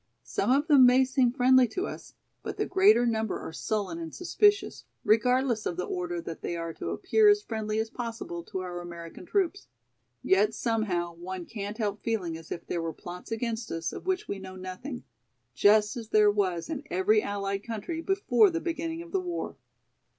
Some 0.23 0.49
of 0.51 0.65
them 0.65 0.87
may 0.87 1.05
seem 1.05 1.31
friendly 1.31 1.67
to 1.67 1.85
us, 1.85 2.15
but 2.41 2.57
the 2.57 2.65
greater 2.65 3.05
number 3.05 3.37
are 3.37 3.53
sullen 3.53 3.99
and 3.99 4.15
suspicious, 4.15 4.83
regardless 5.03 5.67
of 5.67 5.77
the 5.77 5.85
order 5.85 6.19
that 6.23 6.41
they 6.41 6.57
are 6.57 6.73
to 6.73 6.89
appear 6.89 7.29
as 7.29 7.43
friendly 7.43 7.77
as 7.77 7.91
possible 7.91 8.43
to 8.45 8.61
our 8.61 8.81
American 8.81 9.27
troops. 9.27 9.67
Yet 10.23 10.55
somehow 10.55 11.13
one 11.13 11.45
can't 11.45 11.77
help 11.77 12.01
feeling 12.01 12.35
as 12.35 12.51
if 12.51 12.65
there 12.65 12.81
were 12.81 12.93
plots 12.93 13.31
against 13.31 13.71
us 13.71 13.93
of 13.93 14.07
which 14.07 14.27
we 14.27 14.39
know 14.39 14.55
nothing, 14.55 15.03
just 15.53 15.95
as 15.95 16.09
there 16.09 16.31
was 16.31 16.67
in 16.67 16.81
every 16.89 17.21
allied 17.21 17.61
country 17.61 18.01
before 18.01 18.49
the 18.49 18.59
beginning 18.59 19.03
of 19.03 19.11
the 19.11 19.21
war." 19.21 19.55